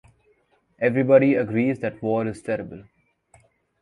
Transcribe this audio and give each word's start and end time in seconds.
Everybody 0.79 1.35
agrees 1.35 1.77
that 1.81 2.01
war 2.01 2.25
is 2.25 2.41
terrible. 2.41 2.85